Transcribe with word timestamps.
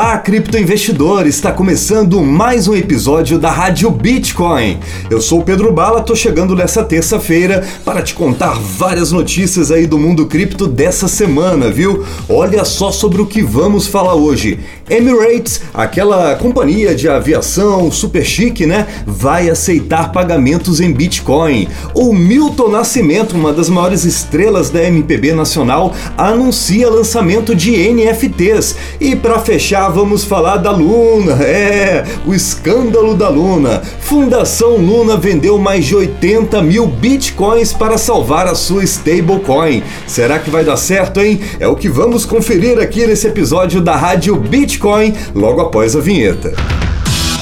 Olá, 0.00 0.16
criptoinvestidor! 0.16 1.26
Está 1.26 1.50
começando 1.50 2.22
mais 2.22 2.68
um 2.68 2.74
episódio 2.76 3.36
da 3.36 3.50
Rádio 3.50 3.90
Bitcoin. 3.90 4.78
Eu 5.10 5.20
sou 5.20 5.40
o 5.40 5.42
Pedro 5.42 5.72
Bala, 5.72 6.00
tô 6.00 6.14
chegando 6.14 6.54
nessa 6.54 6.84
terça-feira 6.84 7.66
para 7.84 8.00
te 8.00 8.14
contar 8.14 8.60
várias 8.60 9.10
notícias 9.10 9.72
aí 9.72 9.88
do 9.88 9.98
mundo 9.98 10.26
cripto 10.26 10.68
dessa 10.68 11.08
semana, 11.08 11.68
viu? 11.68 12.04
Olha 12.28 12.64
só 12.64 12.92
sobre 12.92 13.20
o 13.20 13.26
que 13.26 13.42
vamos 13.42 13.88
falar 13.88 14.14
hoje. 14.14 14.60
Emirates, 14.88 15.62
aquela 15.74 16.36
companhia 16.36 16.94
de 16.94 17.08
aviação 17.08 17.90
super 17.90 18.24
chique, 18.24 18.66
né? 18.66 18.86
Vai 19.04 19.50
aceitar 19.50 20.12
pagamentos 20.12 20.80
em 20.80 20.92
Bitcoin. 20.92 21.66
O 21.92 22.14
Milton 22.14 22.68
Nascimento, 22.68 23.34
uma 23.34 23.52
das 23.52 23.68
maiores 23.68 24.04
estrelas 24.04 24.70
da 24.70 24.80
MPB 24.84 25.32
nacional, 25.32 25.92
anuncia 26.16 26.88
lançamento 26.88 27.52
de 27.52 27.72
NFTs. 27.72 28.76
E 29.00 29.16
para 29.16 29.40
fechar 29.40 29.87
vamos 29.88 30.24
falar 30.24 30.58
da 30.58 30.70
Luna, 30.70 31.42
é, 31.42 32.04
o 32.26 32.34
escândalo 32.34 33.14
da 33.14 33.28
Luna. 33.28 33.82
Fundação 34.00 34.76
Luna 34.76 35.16
vendeu 35.16 35.58
mais 35.58 35.84
de 35.84 35.96
80 35.96 36.62
mil 36.62 36.86
bitcoins 36.86 37.72
para 37.72 37.98
salvar 37.98 38.46
a 38.46 38.54
sua 38.54 38.84
stablecoin. 38.84 39.82
Será 40.06 40.38
que 40.38 40.50
vai 40.50 40.64
dar 40.64 40.76
certo, 40.76 41.20
hein? 41.20 41.40
É 41.58 41.66
o 41.66 41.76
que 41.76 41.88
vamos 41.88 42.24
conferir 42.24 42.78
aqui 42.78 43.06
nesse 43.06 43.26
episódio 43.26 43.80
da 43.80 43.96
Rádio 43.96 44.36
Bitcoin, 44.36 45.14
logo 45.34 45.60
após 45.60 45.96
a 45.96 46.00
vinheta. 46.00 46.54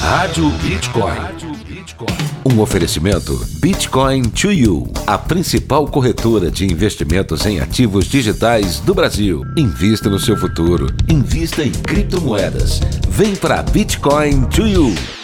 Rádio 0.01 0.49
Bitcoin. 0.61 1.46
Um 2.49 2.61
oferecimento 2.61 3.45
Bitcoin 3.59 4.23
to 4.29 4.53
You, 4.53 4.89
a 5.05 5.17
principal 5.17 5.85
corretora 5.85 6.49
de 6.49 6.65
investimentos 6.65 7.45
em 7.45 7.59
ativos 7.59 8.05
digitais 8.05 8.79
do 8.79 8.95
Brasil. 8.95 9.43
Invista 9.57 10.09
no 10.09 10.17
seu 10.17 10.37
futuro. 10.37 10.87
Invista 11.09 11.61
em 11.61 11.71
criptomoedas. 11.71 12.79
Vem 13.09 13.35
para 13.35 13.61
Bitcoin 13.63 14.45
to 14.45 14.65
You. 14.65 15.16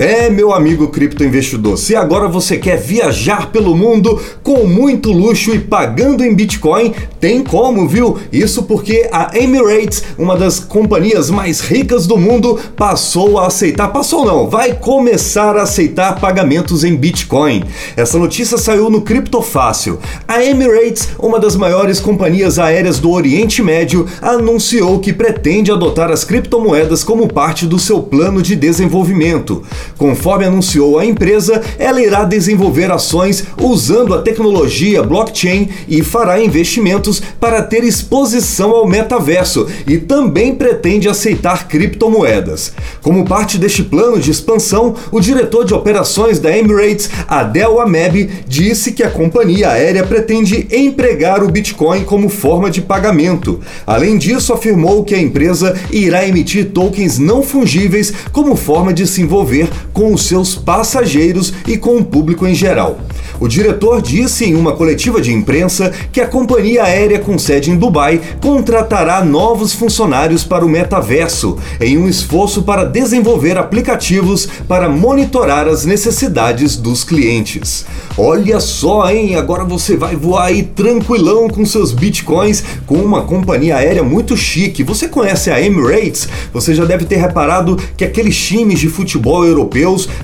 É, 0.00 0.30
meu 0.30 0.54
amigo 0.54 0.88
criptoinvestidor, 0.88 1.76
se 1.76 1.94
agora 1.94 2.26
você 2.26 2.56
quer 2.56 2.78
viajar 2.78 3.52
pelo 3.52 3.76
mundo 3.76 4.18
com 4.42 4.66
muito 4.66 5.12
luxo 5.12 5.54
e 5.54 5.58
pagando 5.58 6.24
em 6.24 6.34
Bitcoin, 6.34 6.94
tem 7.20 7.44
como, 7.44 7.86
viu? 7.86 8.16
Isso 8.32 8.62
porque 8.62 9.10
a 9.12 9.32
Emirates, 9.34 10.02
uma 10.16 10.38
das 10.38 10.58
companhias 10.58 11.28
mais 11.28 11.60
ricas 11.60 12.06
do 12.06 12.16
mundo, 12.16 12.58
passou 12.74 13.38
a 13.38 13.48
aceitar, 13.48 13.88
passou 13.88 14.24
não, 14.24 14.48
vai 14.48 14.72
começar 14.72 15.54
a 15.54 15.64
aceitar 15.64 16.18
pagamentos 16.18 16.82
em 16.82 16.96
Bitcoin. 16.96 17.62
Essa 17.94 18.18
notícia 18.18 18.56
saiu 18.56 18.88
no 18.88 19.02
Criptofácil. 19.02 19.98
A 20.26 20.42
Emirates, 20.42 21.10
uma 21.18 21.38
das 21.38 21.56
maiores 21.56 22.00
companhias 22.00 22.58
aéreas 22.58 22.98
do 22.98 23.10
Oriente 23.10 23.62
Médio, 23.62 24.06
anunciou 24.22 24.98
que 24.98 25.12
pretende 25.12 25.70
adotar 25.70 26.10
as 26.10 26.24
criptomoedas 26.24 27.04
como 27.04 27.28
parte 27.28 27.66
do 27.66 27.78
seu 27.78 28.00
plano 28.00 28.40
de 28.40 28.56
desenvolvimento. 28.56 29.62
Conforme 29.96 30.44
anunciou 30.44 30.98
a 30.98 31.04
empresa, 31.04 31.60
ela 31.78 32.00
irá 32.00 32.24
desenvolver 32.24 32.90
ações 32.90 33.44
usando 33.60 34.14
a 34.14 34.22
tecnologia 34.22 35.02
blockchain 35.02 35.68
e 35.88 36.02
fará 36.02 36.40
investimentos 36.40 37.22
para 37.38 37.62
ter 37.62 37.84
exposição 37.84 38.70
ao 38.70 38.86
metaverso 38.86 39.66
e 39.86 39.98
também 39.98 40.54
pretende 40.54 41.08
aceitar 41.08 41.68
criptomoedas. 41.68 42.72
Como 43.02 43.24
parte 43.24 43.58
deste 43.58 43.82
plano 43.82 44.18
de 44.18 44.30
expansão, 44.30 44.94
o 45.10 45.20
diretor 45.20 45.64
de 45.64 45.74
operações 45.74 46.38
da 46.38 46.56
Emirates, 46.56 47.10
Adel 47.28 47.80
Ameb, 47.80 48.30
disse 48.46 48.92
que 48.92 49.02
a 49.02 49.10
companhia 49.10 49.70
aérea 49.70 50.04
pretende 50.04 50.66
empregar 50.70 51.42
o 51.42 51.50
Bitcoin 51.50 52.04
como 52.04 52.28
forma 52.28 52.70
de 52.70 52.80
pagamento. 52.80 53.60
Além 53.86 54.18
disso, 54.18 54.52
afirmou 54.52 55.04
que 55.04 55.14
a 55.14 55.20
empresa 55.20 55.76
irá 55.90 56.26
emitir 56.26 56.70
tokens 56.70 57.18
não 57.18 57.42
fungíveis 57.42 58.12
como 58.32 58.56
forma 58.56 58.92
de 58.92 59.06
se 59.06 59.22
envolver 59.22 59.68
com 59.92 60.12
os 60.12 60.26
seus 60.26 60.54
passageiros 60.54 61.52
e 61.66 61.76
com 61.76 61.96
o 61.96 62.04
público 62.04 62.46
em 62.46 62.54
geral. 62.54 62.98
O 63.40 63.48
diretor 63.48 64.02
disse 64.02 64.44
em 64.44 64.54
uma 64.54 64.72
coletiva 64.72 65.18
de 65.18 65.32
imprensa 65.32 65.90
que 66.12 66.20
a 66.20 66.26
companhia 66.26 66.84
aérea 66.84 67.18
com 67.18 67.38
sede 67.38 67.70
em 67.70 67.76
Dubai 67.76 68.20
contratará 68.40 69.24
novos 69.24 69.72
funcionários 69.72 70.44
para 70.44 70.64
o 70.64 70.68
metaverso, 70.68 71.56
em 71.80 71.96
um 71.96 72.06
esforço 72.06 72.62
para 72.62 72.84
desenvolver 72.84 73.56
aplicativos 73.56 74.46
para 74.68 74.90
monitorar 74.90 75.66
as 75.66 75.86
necessidades 75.86 76.76
dos 76.76 77.02
clientes. 77.02 77.86
Olha 78.18 78.60
só, 78.60 79.10
hein? 79.10 79.36
Agora 79.36 79.64
você 79.64 79.96
vai 79.96 80.14
voar 80.14 80.46
aí 80.46 80.62
tranquilão 80.62 81.48
com 81.48 81.64
seus 81.64 81.92
bitcoins 81.92 82.62
com 82.86 82.96
uma 82.96 83.22
companhia 83.22 83.76
aérea 83.76 84.02
muito 84.02 84.36
chique. 84.36 84.82
Você 84.82 85.08
conhece 85.08 85.50
a 85.50 85.60
Emirates? 85.60 86.28
Você 86.52 86.74
já 86.74 86.84
deve 86.84 87.06
ter 87.06 87.16
reparado 87.16 87.78
que 87.96 88.04
aqueles 88.04 88.36
times 88.36 88.80
de 88.80 88.88
futebol 88.88 89.46
europeus 89.46 89.59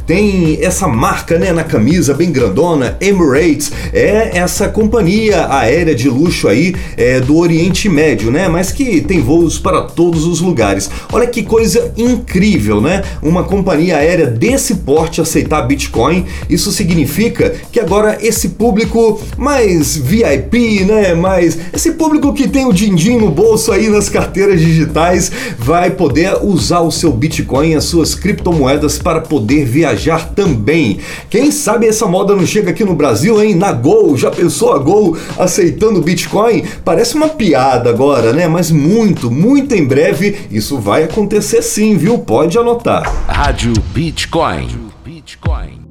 têm 0.07 0.59
essa 0.61 0.87
marca 0.87 1.39
né, 1.39 1.53
na 1.53 1.65
camisa 1.65 2.15
bem 2.15 2.31
grandona, 2.31 2.97
Emirates. 3.01 3.73
É 3.93 4.39
essa 4.39 4.69
companhia 4.69 5.47
aérea 5.51 5.95
de 5.95 6.09
luxo 6.09 6.49
aí 6.49 6.75
é, 6.97 7.21
do 7.21 7.37
Oriente 7.37 7.89
Médio, 7.89 8.31
né? 8.31 8.49
Mas 8.49 8.73
que 8.73 9.01
tem 9.01 9.21
voos 9.21 9.59
para 9.59 9.83
todos 9.83 10.25
os 10.25 10.41
lugares. 10.41 10.91
Olha 11.13 11.27
que 11.27 11.43
coisa 11.43 11.93
incrível, 11.97 12.81
né? 12.81 13.03
Uma 13.23 13.45
companhia 13.45 13.99
aérea 13.99 14.27
desse 14.27 14.77
porte 14.77 15.21
aceitar 15.21 15.63
Bitcoin. 15.63 16.25
Isso 16.49 16.71
significa 16.73 17.55
que 17.71 17.81
agora 17.81 18.19
esse 18.21 18.51
público 18.51 19.21
mais 19.37 19.97
VIP, 19.97 20.85
né? 20.85 21.15
Mais 21.15 21.59
esse 21.73 21.93
público 21.93 22.33
que 22.33 22.49
tem 22.49 22.67
o 22.67 22.73
din-din 22.73 23.19
no 23.19 23.31
bolso 23.31 23.73
aí 23.73 23.89
nas 23.89 24.09
carteiras 24.09 24.61
digitais 24.61 25.31
vai 25.59 25.91
poder 25.91 26.39
usar 26.43 26.81
o 26.81 26.91
seu 26.91 27.13
Bitcoin, 27.13 27.75
as 27.75 27.85
suas 27.85 28.15
criptomoedas 28.15 28.99
para 28.99 29.21
poder 29.27 29.65
viajar 29.65 30.31
também. 30.35 30.99
Quem 31.29 31.51
sabe 31.51 31.87
essa 31.87 32.07
moda 32.07 32.35
não 32.35 32.47
chega 32.47 32.71
aqui 32.71 32.85
no 32.85 32.95
Brasil, 32.95 33.43
hein? 33.43 33.55
Na 33.55 33.73
Gol, 33.73 34.17
já 34.17 34.31
pensou 34.31 34.73
a 34.73 34.79
Gol 34.79 35.17
aceitando 35.39 36.01
Bitcoin? 36.01 36.65
Parece 36.85 37.15
uma 37.15 37.29
piada 37.29 37.91
agora, 37.91 38.33
né? 38.33 38.49
Mas 38.49 38.71
muito, 38.71 39.31
muito 39.31 39.75
em 39.75 39.85
breve 39.85 40.37
isso 40.51 40.79
vai 40.79 41.05
acontecer 41.05 41.63
sim, 41.63 41.97
viu? 41.97 42.19
Pode 42.19 42.59
anotar. 42.59 43.03
Rádio 43.27 43.73
Bitcoin. 43.93 44.69
Bitcoin. 45.05 45.86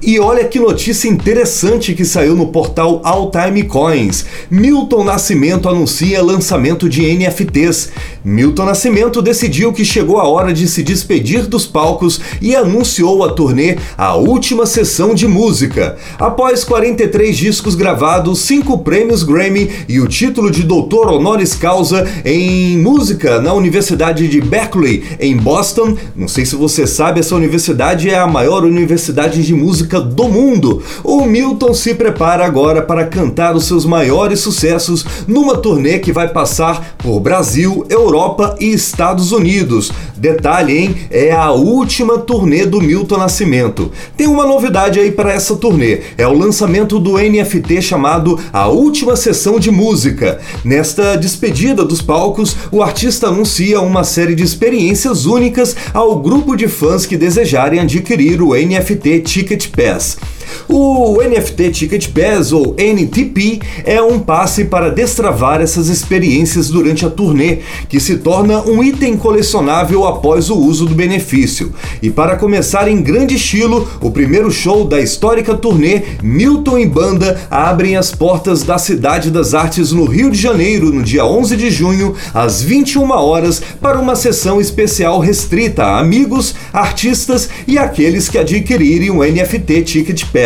E 0.00 0.20
olha 0.20 0.44
que 0.44 0.60
notícia 0.60 1.08
interessante 1.08 1.92
que 1.92 2.04
saiu 2.04 2.36
no 2.36 2.46
portal 2.46 3.00
All 3.02 3.32
Time 3.32 3.64
Coins. 3.64 4.24
Milton 4.48 5.02
Nascimento 5.02 5.68
anuncia 5.68 6.22
lançamento 6.22 6.88
de 6.88 7.02
NFTs. 7.02 7.90
Milton 8.24 8.66
Nascimento 8.66 9.20
decidiu 9.20 9.72
que 9.72 9.84
chegou 9.84 10.20
a 10.20 10.28
hora 10.28 10.52
de 10.52 10.68
se 10.68 10.84
despedir 10.84 11.48
dos 11.48 11.66
palcos 11.66 12.20
e 12.40 12.54
anunciou 12.54 13.24
a 13.24 13.32
turnê 13.32 13.76
A 13.96 14.14
Última 14.14 14.66
Sessão 14.66 15.14
de 15.16 15.26
Música. 15.26 15.96
Após 16.16 16.62
43 16.62 17.36
discos 17.36 17.74
gravados, 17.74 18.38
5 18.42 18.78
prêmios 18.78 19.24
Grammy 19.24 19.68
e 19.88 19.98
o 19.98 20.06
título 20.06 20.48
de 20.48 20.62
doutor 20.62 21.08
honoris 21.08 21.54
causa 21.54 22.06
em 22.24 22.78
música 22.78 23.40
na 23.40 23.52
Universidade 23.52 24.28
de 24.28 24.40
Berkeley, 24.40 25.02
em 25.18 25.36
Boston. 25.36 25.96
Não 26.14 26.28
sei 26.28 26.46
se 26.46 26.54
você 26.54 26.86
sabe, 26.86 27.18
essa 27.18 27.34
universidade 27.34 28.08
é 28.08 28.16
a 28.16 28.28
maior 28.28 28.64
universidade 28.64 29.42
de 29.42 29.54
música 29.54 29.87
música 29.88 30.00
do 30.00 30.28
mundo. 30.28 30.82
O 31.02 31.24
Milton 31.24 31.72
se 31.72 31.94
prepara 31.94 32.44
agora 32.44 32.82
para 32.82 33.06
cantar 33.06 33.56
os 33.56 33.64
seus 33.64 33.86
maiores 33.86 34.40
sucessos 34.40 35.04
numa 35.26 35.56
turnê 35.56 35.98
que 35.98 36.12
vai 36.12 36.28
passar 36.28 36.96
por 36.98 37.18
Brasil, 37.20 37.86
Europa 37.88 38.54
e 38.60 38.70
Estados 38.70 39.32
Unidos. 39.32 39.90
Detalhe, 40.14 40.76
hein? 40.76 40.96
É 41.10 41.30
a 41.32 41.52
última 41.52 42.18
turnê 42.18 42.66
do 42.66 42.80
Milton 42.80 43.18
Nascimento. 43.18 43.90
Tem 44.16 44.26
uma 44.26 44.44
novidade 44.44 44.98
aí 44.98 45.12
para 45.12 45.32
essa 45.32 45.56
turnê: 45.56 46.00
é 46.18 46.26
o 46.26 46.36
lançamento 46.36 46.98
do 46.98 47.18
NFT 47.18 47.80
chamado 47.80 48.38
A 48.52 48.66
Última 48.66 49.16
Sessão 49.16 49.60
de 49.60 49.70
Música. 49.70 50.40
Nesta 50.64 51.16
despedida 51.16 51.84
dos 51.84 52.02
palcos, 52.02 52.56
o 52.72 52.82
artista 52.82 53.28
anuncia 53.28 53.80
uma 53.80 54.02
série 54.02 54.34
de 54.34 54.42
experiências 54.42 55.24
únicas 55.24 55.76
ao 55.94 56.18
grupo 56.20 56.56
de 56.56 56.66
fãs 56.66 57.06
que 57.06 57.16
desejarem 57.16 57.80
adquirir 57.80 58.42
o 58.42 58.54
NFT 58.54 59.20
Ticket 59.20 59.68
Pass. 59.78 60.37
O 60.68 61.18
NFT 61.22 61.70
Ticket 61.70 62.08
Pass, 62.08 62.52
ou 62.52 62.74
NTP, 62.78 63.60
é 63.84 64.02
um 64.02 64.18
passe 64.18 64.64
para 64.64 64.90
destravar 64.90 65.60
essas 65.60 65.88
experiências 65.88 66.68
durante 66.68 67.06
a 67.06 67.10
turnê, 67.10 67.58
que 67.88 68.00
se 68.00 68.16
torna 68.16 68.60
um 68.62 68.82
item 68.82 69.16
colecionável 69.16 70.06
após 70.06 70.50
o 70.50 70.56
uso 70.56 70.86
do 70.86 70.94
benefício. 70.94 71.72
E 72.02 72.10
para 72.10 72.36
começar 72.36 72.88
em 72.88 73.00
grande 73.00 73.34
estilo, 73.34 73.88
o 74.00 74.10
primeiro 74.10 74.50
show 74.50 74.84
da 74.84 75.00
histórica 75.00 75.54
turnê 75.54 76.02
Milton 76.22 76.78
e 76.78 76.86
Banda 76.86 77.40
abrem 77.50 77.96
as 77.96 78.14
portas 78.14 78.62
da 78.62 78.78
Cidade 78.78 79.30
das 79.30 79.54
Artes 79.54 79.92
no 79.92 80.04
Rio 80.04 80.30
de 80.30 80.38
Janeiro 80.38 80.92
no 80.92 81.02
dia 81.02 81.24
11 81.24 81.56
de 81.56 81.70
junho, 81.70 82.14
às 82.34 82.62
21 82.62 83.10
horas, 83.10 83.62
para 83.80 83.98
uma 83.98 84.16
sessão 84.16 84.60
especial 84.60 85.18
restrita 85.20 85.84
a 85.84 85.98
amigos, 85.98 86.54
artistas 86.72 87.48
e 87.66 87.78
aqueles 87.78 88.28
que 88.28 88.38
adquirirem 88.38 89.10
o 89.10 89.24
NFT 89.24 89.82
Ticket 89.82 90.24
Pass. 90.26 90.37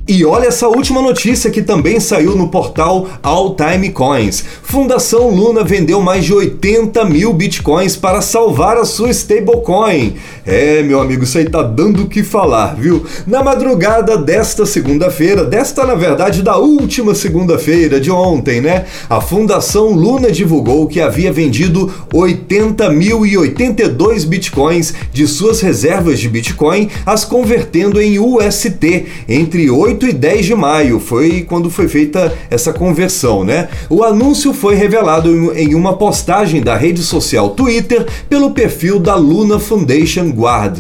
E 0.06 0.26
olha 0.26 0.48
essa 0.48 0.68
última 0.68 1.02
notícia 1.02 1.50
que 1.50 1.62
também 1.62 1.98
saiu 1.98 2.36
no 2.36 2.50
portal 2.50 3.08
All 3.24 3.56
Time 3.56 3.90
Coins. 3.90 4.44
Fundação 4.62 5.30
Luna 5.30 5.64
vendeu 5.64 6.02
mais 6.02 6.26
de 6.26 6.34
80 6.34 7.06
mil 7.06 7.32
bitcoins 7.32 7.96
para 7.96 8.22
salvar 8.22 8.76
a 8.76 8.84
sua 8.84 9.10
stablecoin. 9.12 10.16
É, 10.46 10.84
meu 10.84 11.00
amigo, 11.00 11.24
isso 11.24 11.38
aí 11.38 11.50
tá 11.50 11.64
dando 11.64 12.04
o 12.04 12.10
que 12.10 12.22
falar, 12.22 12.76
viu? 12.76 13.06
Na 13.26 13.42
madrugada 13.42 14.18
desta 14.18 14.66
segunda-feira, 14.66 15.46
desta 15.46 15.86
na 15.86 15.96
verdade 15.96 16.42
da 16.42 16.58
última 16.58 17.16
segunda-feira 17.16 17.98
de 17.98 18.12
ontem, 18.12 18.60
né? 18.60 18.84
A 19.10 19.22
Fundação 19.22 19.92
Luna 19.92 20.30
divulgou 20.30 20.86
que 20.86 21.00
havia 21.00 21.32
vendido 21.32 21.90
80.082 22.14 24.26
bitcoins 24.26 24.94
de 25.14 25.26
suas 25.28 25.62
reservas 25.62 26.20
de 26.20 26.28
bitcoin, 26.28 26.90
as 27.06 27.24
convertendo 27.24 28.02
em 28.02 28.20
UST 28.20 29.06
entre 29.30 29.72
8 29.72 29.93
8 29.94 30.08
e 30.08 30.14
10 30.14 30.46
de 30.48 30.56
maio 30.56 31.00
foi 31.00 31.46
quando 31.48 31.70
foi 31.70 31.88
feita 31.88 32.34
essa 32.50 32.74
conversão, 32.74 33.44
né? 33.44 33.70
O 33.90 34.04
anúncio 34.04 34.52
foi 34.52 34.74
revelado 34.74 35.56
em 35.56 35.76
uma 35.76 35.96
postagem 35.96 36.62
da 36.62 36.76
rede 36.76 37.04
social 37.04 37.52
Twitter 37.52 38.08
pelo 38.28 38.52
perfil 38.52 39.00
da 39.00 39.16
Luna 39.16 39.60
Foundation 39.60 40.30
Guard. 40.32 40.80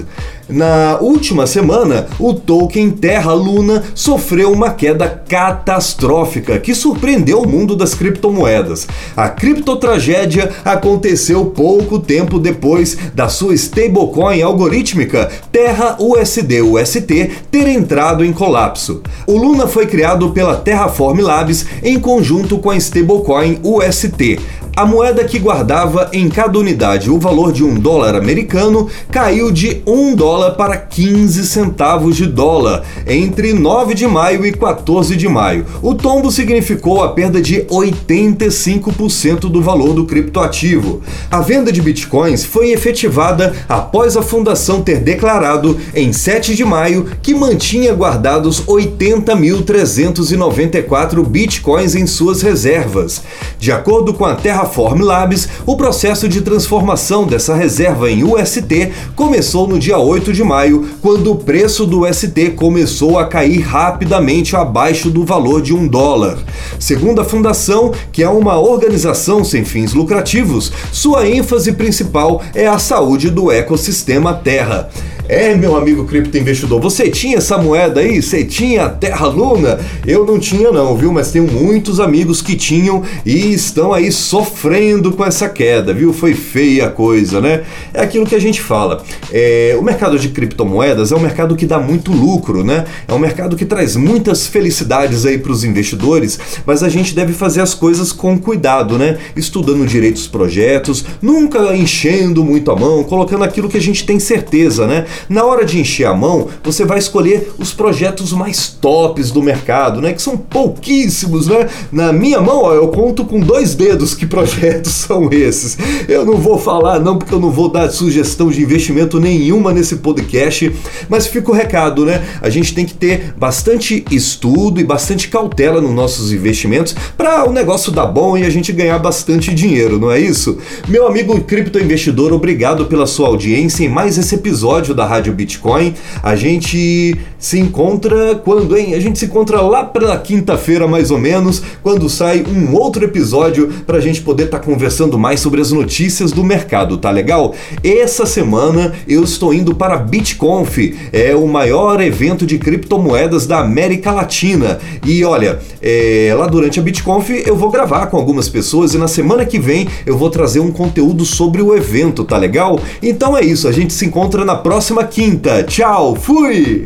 Na 0.53 0.99
última 1.01 1.47
semana, 1.47 2.05
o 2.19 2.31
token 2.31 2.91
Terra 2.91 3.33
Luna 3.33 3.85
sofreu 3.95 4.51
uma 4.51 4.69
queda 4.69 5.09
catastrófica 5.27 6.59
que 6.59 6.75
surpreendeu 6.75 7.41
o 7.41 7.49
mundo 7.49 7.75
das 7.75 7.95
criptomoedas. 7.95 8.87
A 9.17 9.29
criptotragédia 9.29 10.51
aconteceu 10.63 11.45
pouco 11.45 11.97
tempo 11.97 12.37
depois 12.37 12.95
da 13.15 13.29
sua 13.29 13.55
stablecoin 13.55 14.43
algorítmica 14.43 15.31
Terra 15.51 15.97
USD 15.99 16.61
UST 16.61 17.31
ter 17.49 17.67
entrado 17.67 18.23
em 18.23 18.31
colapso. 18.31 19.01
O 19.25 19.35
Luna 19.35 19.65
foi 19.65 19.87
criado 19.87 20.29
pela 20.33 20.57
Terraform 20.57 21.19
Labs 21.19 21.65
em 21.81 21.99
conjunto 21.99 22.59
com 22.59 22.69
a 22.69 22.77
stablecoin 22.77 23.59
UST. 23.63 24.39
A 24.75 24.87
moeda 24.87 25.23
que 25.23 25.37
guardava 25.37 26.09
em 26.11 26.27
cada 26.27 26.57
unidade 26.57 27.07
o 27.07 27.19
valor 27.19 27.53
de 27.53 27.63
um 27.63 27.75
dólar 27.75 28.15
americano 28.15 28.89
caiu 29.11 29.51
de 29.51 29.83
um 29.85 30.15
dólar 30.15 30.55
para 30.55 30.75
15 30.75 31.45
centavos 31.45 32.15
de 32.15 32.25
dólar 32.25 32.81
entre 33.05 33.53
9 33.53 33.93
de 33.93 34.07
maio 34.07 34.43
e 34.43 34.51
14 34.51 35.15
de 35.15 35.29
maio. 35.29 35.67
O 35.79 35.93
tombo 35.93 36.31
significou 36.31 37.03
a 37.03 37.09
perda 37.09 37.39
de 37.39 37.61
85% 37.65 39.41
do 39.41 39.61
valor 39.61 39.93
do 39.93 40.05
criptoativo. 40.05 41.03
A 41.29 41.39
venda 41.39 41.71
de 41.71 41.79
bitcoins 41.79 42.43
foi 42.43 42.71
efetivada 42.71 43.53
após 43.69 44.17
a 44.17 44.23
fundação 44.23 44.81
ter 44.81 45.01
declarado 45.01 45.77
em 45.93 46.11
7 46.11 46.55
de 46.55 46.65
maio 46.65 47.11
que 47.21 47.35
mantinha 47.35 47.93
guardados 47.93 48.63
80.394 48.63 51.23
bitcoins 51.23 51.93
em 51.93 52.07
suas 52.07 52.41
reservas. 52.41 53.21
De 53.59 53.71
acordo 53.71 54.15
com 54.15 54.25
a 54.25 54.33
Terra 54.33 54.62
Terraform 54.63 55.01
Labs, 55.01 55.49
o 55.65 55.75
processo 55.75 56.27
de 56.29 56.41
transformação 56.41 57.25
dessa 57.25 57.53
reserva 57.53 58.09
em 58.09 58.23
UST 58.23 58.91
começou 59.15 59.67
no 59.67 59.77
dia 59.77 59.97
8 59.97 60.31
de 60.31 60.43
maio, 60.43 60.87
quando 61.01 61.31
o 61.31 61.35
preço 61.35 61.85
do 61.85 62.07
UST 62.07 62.51
começou 62.51 63.19
a 63.19 63.25
cair 63.25 63.59
rapidamente 63.59 64.55
abaixo 64.55 65.09
do 65.09 65.25
valor 65.25 65.61
de 65.61 65.73
um 65.73 65.85
dólar. 65.85 66.37
Segundo 66.79 67.19
a 67.19 67.25
fundação, 67.25 67.91
que 68.11 68.23
é 68.23 68.29
uma 68.29 68.57
organização 68.57 69.43
sem 69.43 69.65
fins 69.65 69.93
lucrativos, 69.93 70.71
sua 70.91 71.27
ênfase 71.27 71.73
principal 71.73 72.41
é 72.55 72.65
a 72.65 72.79
saúde 72.79 73.29
do 73.29 73.51
ecossistema 73.51 74.33
Terra. 74.33 74.89
É, 75.29 75.55
meu 75.55 75.77
amigo 75.77 76.03
cripto 76.03 76.37
investidor, 76.37 76.81
você 76.81 77.09
tinha 77.09 77.37
essa 77.37 77.57
moeda 77.57 78.01
aí? 78.01 78.21
Você 78.21 78.43
tinha 78.43 78.85
a 78.85 78.89
Terra 78.89 79.25
Luna? 79.25 79.79
Eu 80.05 80.25
não 80.25 80.37
tinha 80.37 80.69
não, 80.69 80.97
viu? 80.97 81.13
Mas 81.13 81.31
tenho 81.31 81.49
muitos 81.49 82.01
amigos 82.01 82.41
que 82.41 82.57
tinham 82.57 83.01
e 83.25 83.53
estão 83.53 83.93
aí 83.93 84.11
sofrendo 84.11 85.13
com 85.13 85.23
essa 85.23 85.47
queda, 85.47 85.93
viu? 85.93 86.11
Foi 86.11 86.33
feia 86.33 86.87
a 86.87 86.89
coisa, 86.89 87.39
né? 87.39 87.63
É 87.93 88.01
aquilo 88.01 88.25
que 88.25 88.35
a 88.35 88.39
gente 88.39 88.61
fala. 88.61 89.01
É, 89.31 89.77
o 89.79 89.81
mercado 89.81 90.19
de 90.19 90.27
criptomoedas 90.27 91.13
é 91.13 91.15
um 91.15 91.21
mercado 91.21 91.55
que 91.55 91.65
dá 91.65 91.79
muito 91.79 92.11
lucro, 92.11 92.61
né? 92.61 92.83
É 93.07 93.13
um 93.13 93.19
mercado 93.19 93.55
que 93.55 93.65
traz 93.65 93.95
muitas 93.95 94.45
felicidades 94.45 95.25
aí 95.25 95.37
para 95.37 95.53
os 95.53 95.63
investidores, 95.63 96.37
mas 96.65 96.83
a 96.83 96.89
gente 96.89 97.15
deve 97.15 97.31
fazer 97.31 97.61
as 97.61 97.73
coisas 97.73 98.11
com 98.11 98.37
cuidado, 98.37 98.97
né? 98.97 99.17
Estudando 99.37 99.87
direito 99.87 100.17
os 100.17 100.27
projetos, 100.27 101.05
nunca 101.21 101.73
enchendo 101.73 102.43
muito 102.43 102.69
a 102.69 102.75
mão, 102.75 103.05
colocando 103.05 103.45
aquilo 103.45 103.69
que 103.69 103.77
a 103.77 103.81
gente 103.81 104.05
tem 104.05 104.19
certeza, 104.19 104.85
né? 104.85 105.05
Na 105.29 105.43
hora 105.43 105.65
de 105.65 105.79
encher 105.79 106.05
a 106.05 106.13
mão, 106.13 106.47
você 106.63 106.85
vai 106.85 106.97
escolher 106.97 107.51
os 107.57 107.73
projetos 107.73 108.31
mais 108.33 108.67
tops 108.67 109.31
do 109.31 109.41
mercado, 109.41 110.01
né? 110.01 110.13
Que 110.13 110.21
são 110.21 110.37
pouquíssimos, 110.37 111.47
né? 111.47 111.67
Na 111.91 112.11
minha 112.13 112.39
mão, 112.41 112.63
ó, 112.63 112.73
eu 112.73 112.87
conto 112.89 113.25
com 113.25 113.39
dois 113.39 113.75
dedos 113.75 114.13
que 114.13 114.25
projetos 114.25 114.93
são 115.07 115.29
esses. 115.31 115.77
Eu 116.07 116.25
não 116.25 116.37
vou 116.37 116.57
falar 116.57 116.99
não, 116.99 117.17
porque 117.17 117.33
eu 117.33 117.39
não 117.39 117.51
vou 117.51 117.69
dar 117.69 117.89
sugestão 117.89 118.49
de 118.49 118.61
investimento 118.61 119.19
nenhuma 119.19 119.73
nesse 119.73 119.97
podcast, 119.97 120.71
mas 121.09 121.27
fica 121.27 121.51
o 121.51 121.53
recado, 121.53 122.05
né? 122.05 122.23
A 122.41 122.49
gente 122.49 122.73
tem 122.73 122.85
que 122.85 122.93
ter 122.93 123.33
bastante 123.37 124.03
estudo 124.11 124.79
e 124.79 124.83
bastante 124.83 125.27
cautela 125.27 125.81
nos 125.81 125.91
nossos 125.91 126.31
investimentos 126.31 126.95
para 127.17 127.47
o 127.47 127.51
negócio 127.51 127.91
dar 127.91 128.05
bom 128.05 128.37
e 128.37 128.45
a 128.45 128.49
gente 128.49 128.71
ganhar 128.71 128.99
bastante 128.99 129.53
dinheiro, 129.53 129.99
não 129.99 130.11
é 130.11 130.19
isso? 130.19 130.57
Meu 130.87 131.07
amigo 131.07 131.39
cripto 131.41 131.79
investidor, 131.79 132.31
obrigado 132.31 132.85
pela 132.85 133.05
sua 133.05 133.27
audiência 133.27 133.83
em 133.83 133.89
mais 133.89 134.17
esse 134.17 134.35
episódio 134.35 134.93
da 134.93 135.02
da 135.03 135.05
Rádio 135.05 135.33
Bitcoin. 135.33 135.93
A 136.21 136.35
gente 136.35 137.15
se 137.43 137.59
encontra 137.59 138.35
quando, 138.35 138.77
hein? 138.77 138.95
A 138.95 139.01
gente 139.01 139.19
se 139.19 139.25
encontra 139.25 139.59
lá 139.59 139.83
pela 139.83 140.17
quinta-feira, 140.17 140.87
mais 140.87 141.11
ou 141.11 141.17
menos, 141.17 141.61
quando 141.83 142.07
sai 142.07 142.41
um 142.47 142.73
outro 142.73 143.03
episódio 143.03 143.67
pra 143.85 143.99
gente 143.99 144.21
poder 144.21 144.45
estar 144.45 144.59
tá 144.59 144.65
conversando 144.65 145.19
mais 145.19 145.41
sobre 145.41 145.59
as 145.59 145.69
notícias 145.69 146.31
do 146.31 146.41
mercado, 146.41 146.97
tá 146.97 147.11
legal? 147.11 147.53
Essa 147.83 148.25
semana 148.25 148.93
eu 149.05 149.21
estou 149.25 149.53
indo 149.53 149.75
para 149.75 149.95
a 149.95 149.97
BitConf, 149.97 150.77
é 151.11 151.35
o 151.35 151.45
maior 151.45 151.99
evento 151.99 152.45
de 152.45 152.57
criptomoedas 152.57 153.45
da 153.45 153.59
América 153.59 154.13
Latina. 154.13 154.79
E 155.05 155.25
olha, 155.25 155.59
é, 155.81 156.33
lá 156.37 156.47
durante 156.47 156.79
a 156.79 156.81
BitConf 156.81 157.29
eu 157.45 157.57
vou 157.57 157.69
gravar 157.69 158.07
com 158.07 158.15
algumas 158.15 158.47
pessoas 158.47 158.93
e 158.93 158.97
na 158.97 159.09
semana 159.09 159.45
que 159.45 159.59
vem 159.59 159.85
eu 160.05 160.17
vou 160.17 160.29
trazer 160.29 160.61
um 160.61 160.71
conteúdo 160.71 161.25
sobre 161.25 161.61
o 161.61 161.75
evento, 161.75 162.23
tá 162.23 162.37
legal? 162.37 162.79
Então 163.01 163.37
é 163.37 163.43
isso, 163.43 163.67
a 163.67 163.73
gente 163.73 163.91
se 163.91 164.05
encontra 164.05 164.45
na 164.45 164.55
próxima 164.55 165.03
quinta. 165.03 165.61
Tchau, 165.63 166.15
fui! 166.15 166.85